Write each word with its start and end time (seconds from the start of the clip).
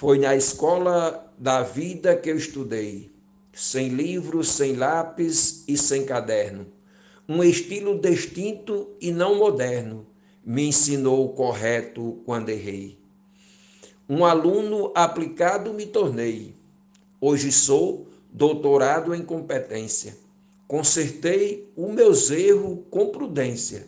Foi 0.00 0.18
na 0.18 0.34
escola 0.34 1.30
da 1.36 1.62
vida 1.62 2.16
que 2.16 2.30
eu 2.30 2.36
estudei, 2.38 3.12
sem 3.52 3.88
livros, 3.88 4.48
sem 4.48 4.74
lápis 4.74 5.62
e 5.68 5.76
sem 5.76 6.06
caderno. 6.06 6.68
Um 7.28 7.44
estilo 7.44 8.00
distinto 8.00 8.88
e 8.98 9.12
não 9.12 9.34
moderno 9.34 10.06
me 10.42 10.68
ensinou 10.68 11.26
o 11.26 11.34
correto 11.34 12.22
quando 12.24 12.48
errei. 12.48 12.98
Um 14.08 14.24
aluno 14.24 14.90
aplicado 14.94 15.74
me 15.74 15.84
tornei. 15.84 16.54
Hoje 17.20 17.52
sou 17.52 18.08
doutorado 18.32 19.14
em 19.14 19.22
competência. 19.22 20.16
Consertei 20.66 21.70
os 21.76 21.92
meus 21.92 22.30
erros 22.30 22.78
com 22.90 23.10
prudência. 23.10 23.86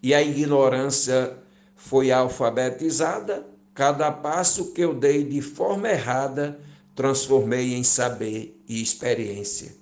E 0.00 0.14
a 0.14 0.22
ignorância 0.22 1.36
foi 1.74 2.12
alfabetizada, 2.12 3.55
cada 3.76 4.10
passo 4.10 4.72
que 4.72 4.80
eu 4.80 4.94
dei 4.94 5.22
de 5.22 5.42
forma 5.42 5.90
errada, 5.90 6.58
transformei 6.94 7.74
em 7.74 7.84
saber 7.84 8.58
e 8.66 8.82
experiência. 8.82 9.76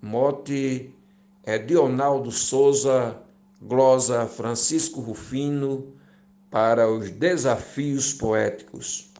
Mote 0.00 0.94
é 1.42 1.58
Dionaldo 1.58 2.30
Souza, 2.30 3.20
glosa 3.60 4.26
Francisco 4.28 5.00
Rufino, 5.00 5.92
para 6.48 6.88
os 6.88 7.10
desafios 7.10 8.12
poéticos. 8.12 9.10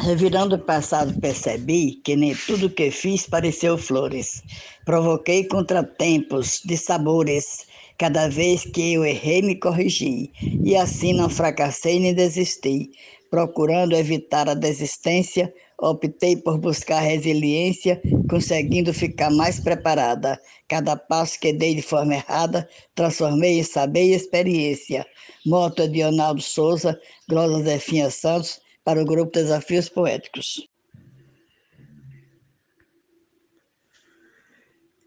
Revirando 0.00 0.54
o 0.54 0.58
passado, 0.58 1.12
percebi 1.20 2.00
que 2.02 2.16
nem 2.16 2.34
tudo 2.34 2.70
que 2.70 2.90
fiz 2.90 3.26
pareceu 3.26 3.76
flores. 3.76 4.42
Provoquei 4.86 5.44
contratempos 5.44 6.62
de 6.64 6.78
sabores. 6.78 7.68
Cada 8.00 8.28
vez 8.28 8.64
que 8.64 8.94
eu 8.94 9.04
errei, 9.04 9.42
me 9.42 9.54
corrigi. 9.54 10.32
E 10.64 10.74
assim 10.74 11.12
não 11.12 11.28
fracassei 11.28 12.00
nem 12.00 12.14
desisti. 12.14 12.92
Procurando 13.28 13.94
evitar 13.94 14.48
a 14.48 14.54
desistência, 14.54 15.52
optei 15.78 16.34
por 16.34 16.56
buscar 16.58 17.00
resiliência, 17.00 18.02
conseguindo 18.26 18.94
ficar 18.94 19.30
mais 19.30 19.60
preparada. 19.60 20.40
Cada 20.66 20.96
passo 20.96 21.38
que 21.38 21.52
dei 21.52 21.74
de 21.74 21.82
forma 21.82 22.14
errada, 22.14 22.66
transformei 22.94 23.58
em 23.58 23.64
saber 23.64 24.04
e 24.04 24.14
experiência. 24.14 25.06
Moto 25.44 25.86
de 25.86 26.00
Ronaldo 26.02 26.40
Souza, 26.40 26.98
Glosa 27.28 27.62
Zefinha 27.64 28.08
Santos, 28.10 28.62
para 28.82 29.02
o 29.02 29.04
grupo 29.04 29.32
Desafios 29.32 29.90
Poéticos. 29.90 30.69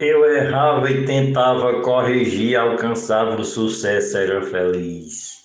Eu 0.04 0.26
errava 0.26 0.92
e 0.92 1.06
tentava 1.06 1.82
corrigir, 1.82 2.56
alcançava 2.58 3.40
o 3.40 3.44
sucesso, 3.44 4.18
era 4.18 4.42
feliz. 4.42 5.44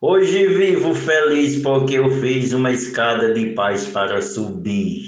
Hoje 0.00 0.46
vivo 0.48 0.94
feliz 0.94 1.62
porque 1.62 1.94
eu 1.94 2.10
fiz 2.20 2.52
uma 2.52 2.72
escada 2.72 3.32
de 3.32 3.50
paz 3.54 3.86
para 3.86 4.20
subir. 4.20 5.04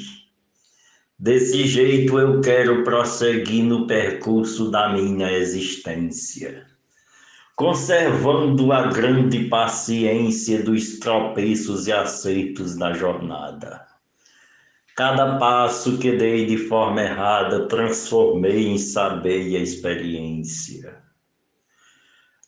Desse 1.19 1.67
jeito 1.67 2.19
eu 2.19 2.41
quero 2.41 2.85
prosseguir 2.85 3.65
no 3.65 3.87
percurso 3.87 4.71
da 4.71 4.89
minha 4.91 5.33
existência 5.33 6.75
conservando 7.57 8.73
a 8.73 8.89
grande 8.89 9.45
paciência 9.45 10.63
dos 10.63 10.99
tropeços 10.99 11.87
e 11.87 11.93
acertos 11.93 12.77
da 12.77 12.93
jornada. 12.93 13.84
Cada 14.97 15.39
passo 15.39 15.99
que 15.99 16.13
dei 16.17 16.47
de 16.47 16.57
forma 16.57 17.03
errada 17.03 17.67
transformei 17.67 18.69
em 18.69 18.79
saber 18.79 19.43
e 19.43 19.57
experiência. 19.57 21.03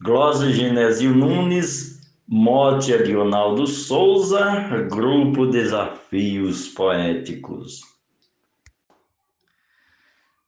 Glosa 0.01 0.53
Genésio 0.53 1.13
Nunes, 1.13 2.01
mote 2.29 2.95
Adionaldo 2.95 3.67
Souza, 3.67 4.45
Grupo 4.89 5.47
Desafios 5.47 6.69
Poéticos. 6.69 7.81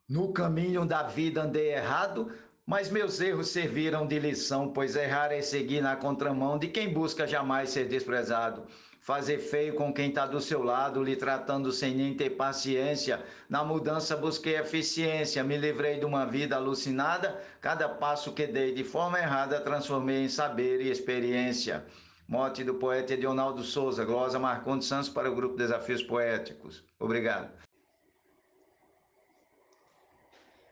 No 0.09 0.33
caminho 0.33 0.87
da 0.87 1.03
vida 1.03 1.43
andei 1.43 1.73
errado, 1.73 2.31
mas 2.65 2.91
meus 2.91 3.21
erros 3.21 3.49
serviram 3.49 4.07
de 4.07 4.21
lição, 4.21 4.69
pois 4.73 4.95
errar 4.95 5.33
é 5.33 5.43
seguir 5.43 5.81
na 5.81 5.97
contramão 5.97 6.59
de 6.59 6.69
quem 6.69 6.93
busca 6.93 7.27
jamais 7.27 7.71
ser 7.71 7.89
desprezado. 7.89 8.67
Fazer 9.01 9.39
feio 9.39 9.75
com 9.75 9.93
quem 9.93 10.09
está 10.09 10.27
do 10.27 10.41
seu 10.41 10.63
lado, 10.63 11.03
lhe 11.03 11.17
tratando 11.17 11.73
sem 11.73 11.95
nem 11.95 12.15
ter 12.15 12.31
paciência. 12.31 13.23
Na 13.49 13.65
mudança 13.65 14.17
busquei 14.17 14.57
eficiência, 14.57 15.43
me 15.45 15.57
livrei 15.57 15.99
de 15.99 16.05
uma 16.05 16.27
vida 16.27 16.57
alucinada. 16.57 17.41
Cada 17.61 17.89
passo 17.89 18.33
que 18.33 18.47
dei 18.47 18.75
de 18.75 18.85
forma 18.85 19.19
errada 19.19 19.61
transformei 19.61 20.25
em 20.25 20.29
saber 20.29 20.81
e 20.81 20.91
experiência. 20.91 21.85
Mote 22.27 22.63
do 22.63 22.75
poeta 22.75 23.15
Edionaldo 23.15 23.63
Souza, 23.63 24.05
glosa 24.05 24.39
Marcondes 24.39 24.87
Santos 24.87 25.09
para 25.09 25.31
o 25.31 25.35
grupo 25.35 25.57
Desafios 25.57 26.03
Poéticos. 26.03 26.85
Obrigado. 26.99 27.68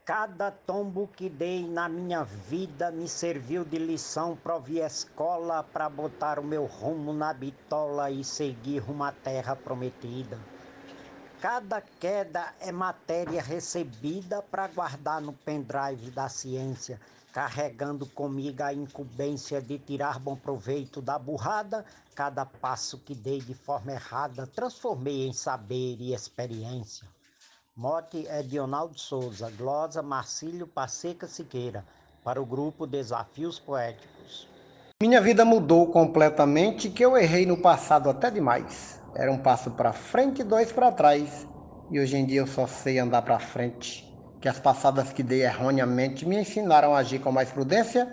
Cada 0.06 0.52
tombo 0.52 1.08
que 1.08 1.28
dei 1.28 1.66
na 1.66 1.88
minha 1.88 2.22
vida 2.22 2.92
me 2.92 3.08
serviu 3.08 3.64
de 3.64 3.76
lição. 3.76 4.36
Provi 4.36 4.78
escola 4.78 5.64
para 5.64 5.88
botar 5.88 6.38
o 6.38 6.44
meu 6.44 6.64
rumo 6.64 7.12
na 7.12 7.34
bitola 7.34 8.08
e 8.08 8.22
seguir 8.22 8.78
rumo 8.78 9.02
à 9.02 9.10
terra 9.10 9.56
prometida. 9.56 10.38
Cada 11.40 11.80
queda 11.80 12.54
é 12.60 12.70
matéria 12.70 13.42
recebida 13.42 14.40
para 14.42 14.68
guardar 14.68 15.20
no 15.20 15.32
pendrive 15.32 16.12
da 16.12 16.28
ciência, 16.28 17.00
carregando 17.32 18.06
comigo 18.06 18.62
a 18.62 18.72
incumbência 18.72 19.60
de 19.60 19.76
tirar 19.76 20.20
bom 20.20 20.36
proveito 20.36 21.02
da 21.02 21.18
burrada. 21.18 21.84
Cada 22.14 22.46
passo 22.46 22.96
que 22.98 23.12
dei 23.12 23.40
de 23.40 23.54
forma 23.54 23.90
errada 23.90 24.46
transformei 24.46 25.26
em 25.26 25.32
saber 25.32 25.96
e 25.98 26.14
experiência. 26.14 27.15
Mote 27.78 28.26
é 28.26 28.42
Dionaldo 28.42 28.98
Souza, 28.98 29.50
glosa 29.50 30.02
Marcílio 30.02 30.66
Passeca 30.66 31.26
Siqueira, 31.26 31.84
para 32.24 32.40
o 32.40 32.46
grupo 32.46 32.86
Desafios 32.86 33.58
Poéticos. 33.58 34.48
Minha 35.02 35.20
vida 35.20 35.44
mudou 35.44 35.88
completamente, 35.92 36.88
que 36.88 37.04
eu 37.04 37.18
errei 37.18 37.44
no 37.44 37.58
passado 37.58 38.08
até 38.08 38.30
demais. 38.30 38.98
Era 39.14 39.30
um 39.30 39.36
passo 39.36 39.72
para 39.72 39.92
frente 39.92 40.40
e 40.40 40.44
dois 40.44 40.72
para 40.72 40.90
trás. 40.90 41.46
E 41.90 42.00
hoje 42.00 42.16
em 42.16 42.24
dia 42.24 42.40
eu 42.40 42.46
só 42.46 42.66
sei 42.66 42.98
andar 42.98 43.20
para 43.20 43.38
frente. 43.38 44.10
Que 44.40 44.48
as 44.48 44.58
passadas 44.58 45.12
que 45.12 45.22
dei 45.22 45.42
erroneamente 45.42 46.24
me 46.24 46.40
ensinaram 46.40 46.94
a 46.94 47.00
agir 47.00 47.18
com 47.18 47.30
mais 47.30 47.52
prudência. 47.52 48.10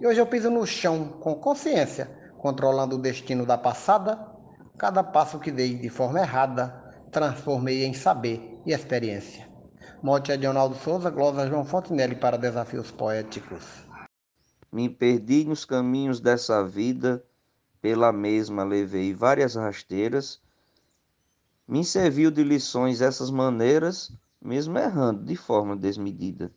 E 0.00 0.06
hoje 0.06 0.22
eu 0.22 0.26
piso 0.26 0.48
no 0.48 0.66
chão 0.66 1.18
com 1.20 1.34
consciência, 1.34 2.10
controlando 2.38 2.96
o 2.96 3.02
destino 3.02 3.44
da 3.44 3.58
passada. 3.58 4.26
Cada 4.78 5.04
passo 5.04 5.38
que 5.38 5.50
dei 5.50 5.74
de 5.74 5.90
forma 5.90 6.18
errada, 6.18 6.94
transformei 7.10 7.84
em 7.84 7.92
saber 7.92 8.51
e 8.64 8.72
experiência. 8.72 9.48
Mote 10.02 10.32
Adionaldo 10.32 10.74
Souza, 10.76 11.10
glosa 11.10 11.46
João 11.46 11.64
Fontenelle 11.64 12.16
para 12.16 12.36
Desafios 12.36 12.90
Poéticos. 12.90 13.64
Me 14.70 14.88
perdi 14.88 15.44
nos 15.44 15.64
caminhos 15.64 16.20
dessa 16.20 16.64
vida, 16.66 17.24
pela 17.80 18.12
mesma 18.12 18.64
levei 18.64 19.12
várias 19.12 19.54
rasteiras. 19.54 20.40
Me 21.68 21.84
serviu 21.84 22.30
de 22.30 22.42
lições 22.42 23.00
essas 23.00 23.30
maneiras, 23.30 24.12
mesmo 24.40 24.78
errando 24.78 25.24
de 25.24 25.36
forma 25.36 25.76
desmedida. 25.76 26.52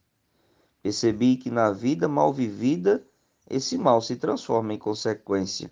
Percebi 0.81 1.35
que 1.35 1.49
na 1.49 1.71
vida 1.71 2.07
mal 2.07 2.31
vivida, 2.31 3.05
esse 3.49 3.77
mal 3.77 4.01
se 4.01 4.15
transforma 4.15 4.73
em 4.73 4.77
consequência. 4.77 5.71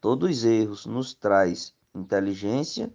Todos 0.00 0.30
os 0.30 0.44
erros 0.44 0.86
nos 0.86 1.14
traz 1.14 1.74
inteligência 1.94 2.92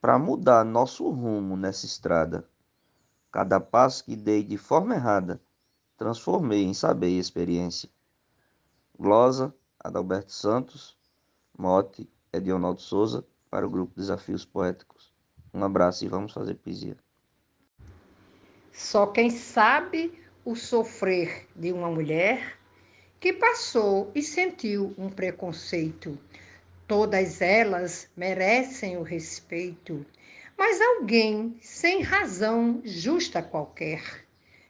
para 0.00 0.18
mudar 0.18 0.64
nosso 0.64 1.08
rumo 1.10 1.56
nessa 1.56 1.86
estrada. 1.86 2.48
Cada 3.30 3.60
passo 3.60 4.04
que 4.04 4.16
dei 4.16 4.42
de 4.42 4.56
forma 4.56 4.94
errada, 4.94 5.40
transformei 5.96 6.62
em 6.62 6.72
saber 6.72 7.08
e 7.08 7.18
experiência. 7.18 7.90
Glosa, 8.98 9.54
Adalberto 9.78 10.32
Santos, 10.32 10.96
Mote, 11.56 12.08
Edionaldo 12.32 12.80
Souza, 12.80 13.24
para 13.50 13.66
o 13.66 13.70
grupo 13.70 13.94
Desafios 13.96 14.44
Poéticos. 14.44 15.12
Um 15.52 15.64
abraço 15.64 16.04
e 16.04 16.08
vamos 16.08 16.32
fazer 16.32 16.54
poesia. 16.54 16.96
Só 18.72 19.06
quem 19.06 19.30
sabe 19.30 20.12
o 20.44 20.54
sofrer 20.54 21.48
de 21.56 21.72
uma 21.72 21.90
mulher 21.90 22.58
que 23.18 23.32
passou 23.32 24.10
e 24.14 24.22
sentiu 24.22 24.94
um 24.96 25.10
preconceito 25.10 26.16
Todas 26.88 27.42
elas 27.42 28.08
merecem 28.16 28.96
o 28.96 29.02
respeito, 29.02 30.06
mas 30.56 30.80
alguém 30.80 31.54
sem 31.60 32.00
razão 32.00 32.80
justa 32.82 33.42
qualquer, 33.42 34.02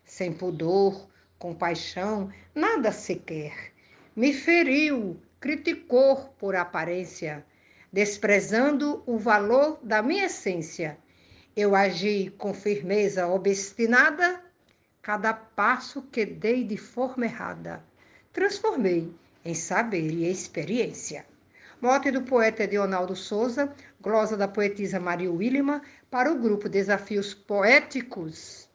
sem 0.05 0.33
pudor, 0.33 1.09
compaixão, 1.39 2.29
nada 2.53 2.91
sequer, 2.91 3.73
me 4.17 4.33
feriu, 4.33 5.17
criticou 5.39 6.17
por 6.41 6.57
aparência, 6.57 7.47
desprezando 7.93 9.01
o 9.07 9.17
valor 9.17 9.79
da 9.81 10.03
minha 10.03 10.27
essência. 10.27 10.99
Eu 11.55 11.77
agi 11.77 12.35
com 12.37 12.53
firmeza 12.53 13.29
obstinada, 13.29 14.43
cada 15.01 15.33
passo 15.33 16.03
que 16.03 16.27
dei 16.27 16.65
de 16.65 16.77
forma 16.77 17.27
errada, 17.27 17.81
transformei 18.33 19.09
em 19.45 19.55
saber 19.55 20.11
e 20.11 20.29
experiência. 20.29 21.25
Mote 21.81 22.11
do 22.11 22.23
poeta 22.23 22.65
Edionaldo 22.65 23.15
Souza, 23.15 23.73
glosa 24.01 24.37
da 24.37 24.49
poetisa 24.49 24.99
Maria 24.99 25.31
Willima, 25.31 25.81
para 26.11 26.33
o 26.33 26.37
grupo 26.37 26.69
Desafios 26.69 27.33
Poéticos. 27.33 28.69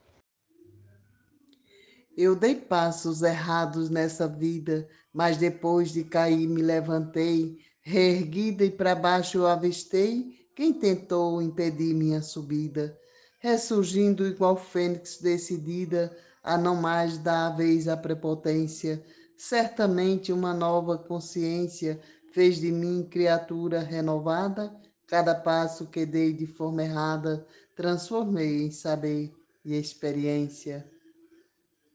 Eu 2.15 2.33
dei 2.33 2.55
passos 2.55 3.21
errados 3.21 3.89
nessa 3.89 4.25
vida, 4.25 4.87
mas 5.11 5.35
depois 5.35 5.91
de 5.91 6.05
cair 6.05 6.47
me 6.47 6.61
levantei, 6.61 7.59
reerguida 7.81 8.63
e 8.63 8.71
para 8.71 8.95
baixo 8.95 9.39
eu 9.39 9.47
avistei 9.47 10.47
quem 10.55 10.71
tentou 10.71 11.41
impedir 11.41 11.93
minha 11.93 12.21
subida, 12.21 12.97
ressurgindo 13.39 14.25
igual 14.25 14.55
fênix 14.55 15.19
decidida 15.19 16.15
a 16.41 16.57
não 16.57 16.75
mais 16.77 17.17
dar 17.17 17.47
a 17.47 17.49
vez 17.49 17.89
à 17.89 17.97
prepotência, 17.97 19.03
certamente 19.35 20.31
uma 20.31 20.53
nova 20.53 20.97
consciência 20.97 21.99
fez 22.33 22.59
de 22.59 22.71
mim 22.71 23.07
criatura 23.09 23.79
renovada, 23.79 24.75
cada 25.05 25.35
passo 25.35 25.85
que 25.87 26.03
dei 26.03 26.33
de 26.33 26.47
forma 26.47 26.83
errada, 26.83 27.45
transformei 27.75 28.63
em 28.63 28.71
saber 28.71 29.31
e 29.63 29.75
experiência. 29.75 30.89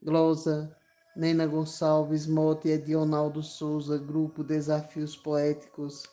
Glosa, 0.01 0.73
Nena 1.13 1.45
Gonçalves, 1.45 2.25
Mote 2.25 2.69
e 2.69 2.71
Edionaldo 2.71 3.43
Souza, 3.43 3.97
Grupo 3.97 4.41
Desafios 4.41 5.13
Poéticos. 5.17 6.03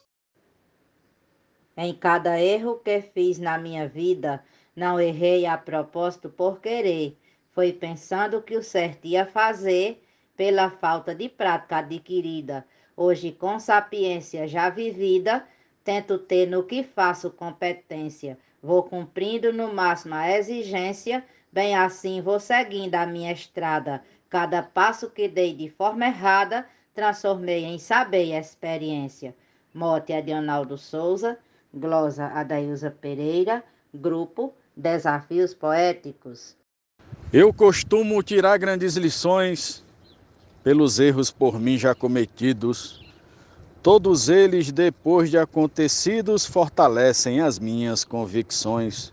Em 1.77 1.95
cada 1.95 2.41
erro 2.41 2.81
que 2.81 3.01
fiz 3.01 3.39
na 3.39 3.57
minha 3.57 3.89
vida, 3.89 4.43
não 4.75 4.99
errei 4.99 5.47
a 5.47 5.57
propósito 5.57 6.29
por 6.29 6.61
querer. 6.61 7.17
Foi 7.53 7.73
pensando 7.73 8.43
que 8.43 8.57
o 8.57 8.63
certo 8.63 9.07
ia 9.07 9.25
fazer 9.25 10.03
pela 10.37 10.69
falta 10.69 11.15
de 11.15 11.29
prática 11.29 11.79
adquirida. 11.79 12.67
Hoje, 12.97 13.31
com 13.31 13.59
sapiência 13.59 14.49
já 14.49 14.71
vivida, 14.71 15.45
tento 15.85 16.19
ter 16.19 16.47
no 16.47 16.63
que 16.63 16.83
faço 16.83 17.31
competência. 17.31 18.39
Vou 18.63 18.83
cumprindo 18.83 19.53
no 19.53 19.75
máximo 19.75 20.15
a 20.15 20.31
exigência, 20.31 21.23
bem 21.53 21.77
assim 21.77 22.23
vou 22.23 22.41
seguindo 22.41 22.95
a 22.95 23.07
minha 23.07 23.33
estrada. 23.33 24.03
Cada 24.31 24.63
passo 24.63 25.11
que 25.11 25.29
dei 25.29 25.55
de 25.55 25.69
forma 25.69 26.07
errada, 26.07 26.67
transformei 26.95 27.65
em 27.65 27.79
saber 27.79 28.25
e 28.25 28.33
experiência. 28.33 29.37
Mote 29.75 30.15
Adionaldo 30.15 30.79
Souza, 30.79 31.39
glosa 31.73 32.29
Adailza 32.29 32.91
Pereira, 32.91 33.63
grupo 33.93 34.55
Desafios 34.75 35.53
Poéticos. 35.53 36.57
Eu 37.31 37.53
costumo 37.53 38.23
tirar 38.23 38.57
grandes 38.57 38.97
lições 38.97 39.85
pelos 40.67 40.99
erros 40.99 41.31
por 41.31 41.61
mim 41.61 41.79
já 41.79 41.95
cometidos. 41.95 43.01
Todos 43.81 44.29
eles, 44.29 44.73
depois 44.73 45.31
de 45.31 45.39
acontecidos, 45.39 46.45
fortalecem 46.45 47.41
as 47.41 47.57
minhas 47.57 48.05
convicções 48.05 49.13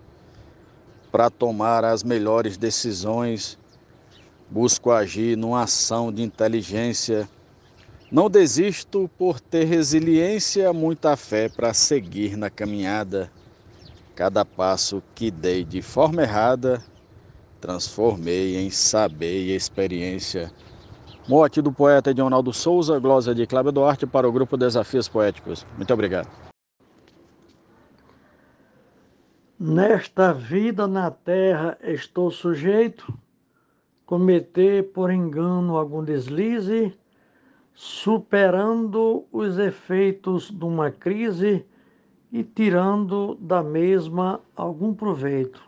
para 1.12 1.30
tomar 1.30 1.86
as 1.86 2.04
melhores 2.04 2.58
decisões. 2.58 3.60
Busco 4.50 4.90
agir 4.90 5.38
numa 5.38 5.62
ação 5.62 6.12
de 6.12 6.24
inteligência. 6.24 7.30
Não 8.12 8.32
desisto 8.32 9.08
por 9.16 9.40
ter 9.40 9.66
resiliência, 9.66 10.74
muita 10.74 11.16
fé 11.16 11.50
para 11.50 11.72
seguir 11.72 12.36
na 12.36 12.50
caminhada. 12.50 13.32
Cada 14.16 14.44
passo 14.44 15.04
que 15.14 15.30
dei 15.30 15.64
de 15.64 15.84
forma 15.84 16.24
errada, 16.24 16.84
transformei 17.62 18.58
em 18.58 18.72
saber 18.72 19.50
e 19.50 19.56
experiência. 19.56 20.52
Mote 21.28 21.62
do 21.62 21.72
poeta 21.72 22.12
Edionaldo 22.12 22.52
Souza, 22.52 23.00
glosa 23.00 23.34
de 23.34 23.48
Cláudio 23.48 23.72
Duarte 23.72 24.06
para 24.06 24.28
o 24.28 24.32
grupo 24.32 24.58
Desafios 24.58 25.08
Poéticos. 25.08 25.66
Muito 25.78 25.94
obrigado. 25.94 26.28
Nesta 29.58 30.34
vida 30.34 30.86
na 30.86 31.10
terra 31.10 31.78
estou 31.82 32.30
sujeito 32.30 33.18
cometer 34.06 34.92
por 34.92 35.10
engano 35.10 35.78
algum 35.78 36.04
deslize, 36.04 36.94
superando 37.74 39.26
os 39.32 39.58
efeitos 39.58 40.52
de 40.52 40.66
uma 40.66 40.92
crise 40.92 41.66
e 42.34 42.44
tirando 42.44 43.36
da 43.40 43.64
mesma 43.64 44.42
algum 44.54 44.94
proveito. 44.94 45.64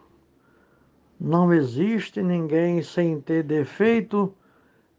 Não 1.18 1.54
existe 1.54 2.22
ninguém 2.22 2.84
sem 2.84 3.22
ter 3.22 3.42
defeito 3.42 4.34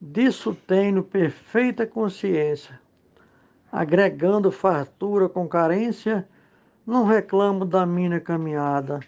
Disso 0.08 0.54
tenho 0.54 1.02
perfeita 1.02 1.84
consciência. 1.84 2.80
Agregando 3.72 4.52
fartura 4.52 5.28
com 5.28 5.48
carência, 5.48 6.28
não 6.86 7.04
reclamo 7.04 7.64
da 7.64 7.84
minha 7.84 8.20
caminhada. 8.20 9.00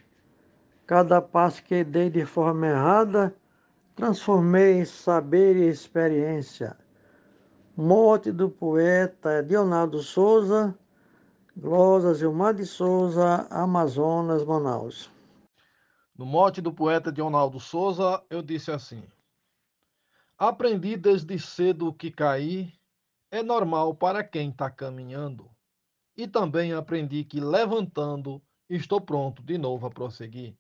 Cada 0.89 1.23
passo 1.23 1.63
que 1.63 1.85
dei 1.85 2.11
de 2.11 2.27
forma 2.27 2.67
errada, 2.67 3.33
transformei 3.95 4.81
em 4.81 4.85
saber 4.85 5.57
e 5.57 5.69
experiência. 5.69 6.77
Morte 7.77 8.33
do 8.33 8.51
poeta 8.51 9.41
Leonardo 9.49 10.03
Souza, 10.03 10.77
Glosa 11.57 12.13
Gilmar 12.13 12.55
de 12.55 12.67
Souza, 12.67 13.47
Amazonas, 13.51 14.45
Manaus. 14.45 15.09
No 16.17 16.27
mote 16.27 16.61
do 16.61 16.73
poeta 16.73 17.15
Leonardo 17.17 17.61
Souza, 17.61 18.21
eu 18.29 18.43
disse 18.43 18.73
assim: 18.73 19.05
Aprendi 20.41 20.97
desde 20.97 21.37
cedo 21.37 21.93
que 21.93 22.13
cair 22.13 22.73
é 23.29 23.43
normal 23.43 23.93
para 23.97 24.23
quem 24.23 24.51
está 24.51 24.71
caminhando. 24.71 25.51
E 26.17 26.29
também 26.29 26.73
aprendi 26.73 27.25
que 27.25 27.41
levantando 27.41 28.41
estou 28.71 29.01
pronto 29.01 29.43
de 29.43 29.59
novo 29.59 29.89
a 29.89 29.91
prosseguir. 29.91 30.57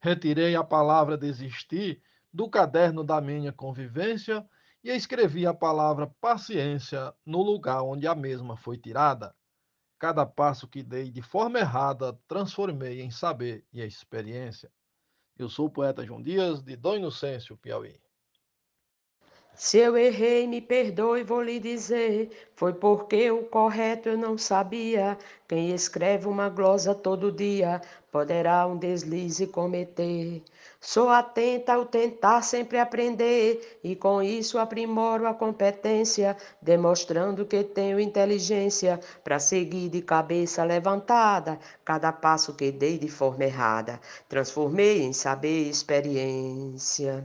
Retirei 0.00 0.54
a 0.54 0.62
palavra 0.62 1.18
desistir 1.18 2.00
do 2.32 2.48
caderno 2.48 3.02
da 3.02 3.20
minha 3.20 3.52
convivência 3.52 4.48
e 4.84 4.90
escrevi 4.90 5.48
a 5.48 5.54
palavra 5.54 6.06
paciência 6.20 7.12
no 7.26 7.42
lugar 7.42 7.82
onde 7.82 8.06
a 8.06 8.14
mesma 8.14 8.56
foi 8.56 8.78
tirada. 8.78 9.34
Cada 9.98 10.24
passo 10.24 10.68
que 10.68 10.80
dei 10.80 11.10
de 11.10 11.22
forma 11.22 11.58
errada 11.58 12.16
transformei 12.28 13.00
em 13.00 13.10
saber 13.10 13.66
e 13.72 13.80
experiência. 13.80 14.70
Eu 15.36 15.48
sou 15.48 15.66
o 15.66 15.70
poeta 15.70 16.06
João 16.06 16.22
Dias, 16.22 16.62
de 16.62 16.76
Dom 16.76 16.96
Inocêncio, 16.96 17.56
Piauí. 17.56 18.01
Se 19.64 19.78
eu 19.78 19.96
errei, 19.96 20.44
me 20.48 20.60
perdoe, 20.60 21.22
vou 21.22 21.40
lhe 21.40 21.60
dizer. 21.60 22.30
Foi 22.56 22.72
porque 22.72 23.30
o 23.30 23.44
correto 23.44 24.08
eu 24.08 24.18
não 24.18 24.36
sabia. 24.36 25.16
Quem 25.46 25.70
escreve 25.72 26.26
uma 26.26 26.48
glosa 26.48 26.96
todo 26.96 27.30
dia 27.30 27.80
poderá 28.10 28.66
um 28.66 28.76
deslize 28.76 29.46
cometer. 29.46 30.42
Sou 30.80 31.08
atenta 31.08 31.74
ao 31.74 31.86
tentar 31.86 32.42
sempre 32.42 32.76
aprender 32.76 33.78
e 33.84 33.94
com 33.94 34.20
isso 34.20 34.58
aprimoro 34.58 35.28
a 35.28 35.32
competência, 35.32 36.36
demonstrando 36.60 37.46
que 37.46 37.62
tenho 37.62 38.00
inteligência 38.00 38.98
para 39.22 39.38
seguir 39.38 39.88
de 39.88 40.02
cabeça 40.02 40.64
levantada. 40.64 41.56
Cada 41.84 42.12
passo 42.12 42.56
que 42.56 42.72
dei 42.72 42.98
de 42.98 43.08
forma 43.08 43.44
errada, 43.44 44.00
transformei 44.28 45.02
em 45.02 45.12
saber 45.12 45.66
e 45.66 45.70
experiência. 45.70 47.24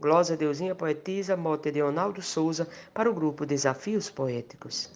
Glosa 0.00 0.34
Deusinha 0.34 0.74
Poetisa, 0.74 1.36
mote 1.36 1.70
Leonardo 1.70 2.22
Souza, 2.22 2.66
para 2.94 3.10
o 3.10 3.14
grupo 3.14 3.44
Desafios 3.44 4.08
Poéticos. 4.08 4.90